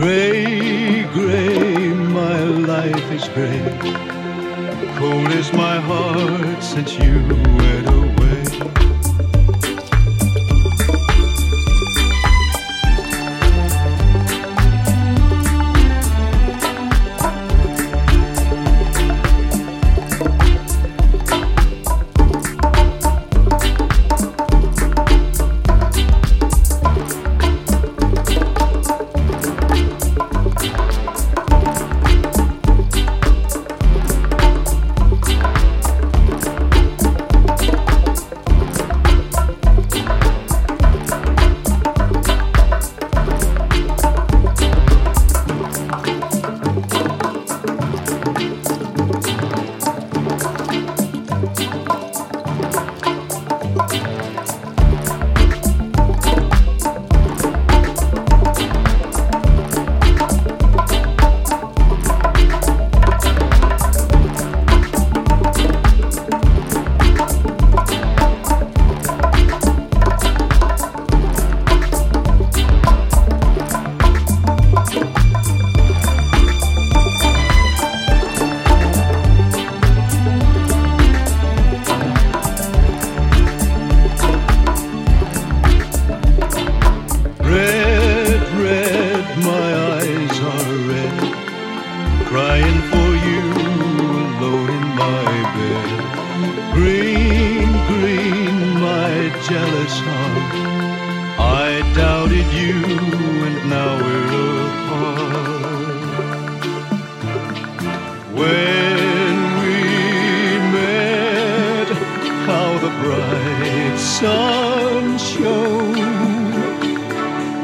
Gray, 0.00 1.02
gray, 1.12 1.88
my 1.92 2.42
life 2.42 3.12
is 3.12 3.28
gray. 3.28 3.60
Cold 4.96 5.30
is 5.32 5.52
my 5.52 5.78
heart 5.78 6.62
since 6.62 6.94
you 6.94 7.22
went 7.58 7.86
away. 7.86 8.79
I 101.38 101.82
doubted 101.94 102.48
you, 102.60 102.76
and 103.46 103.56
now 103.70 103.92
we're 104.04 104.30
apart. 104.68 105.90
When 108.38 109.36
we 109.62 109.78
met, 110.76 111.88
how 112.46 112.70
the 112.84 112.92
bright 113.02 113.98
sun 113.98 115.18
shone. 115.18 115.94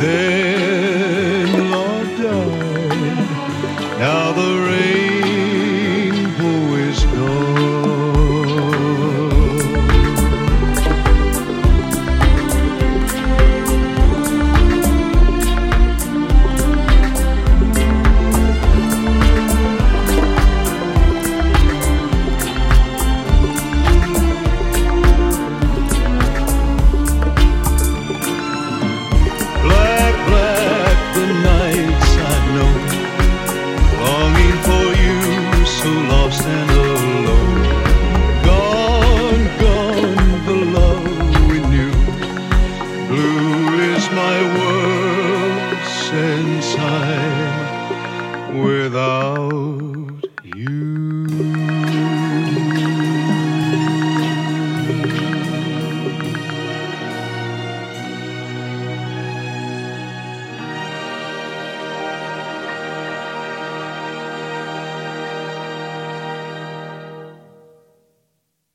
Then 0.00 0.39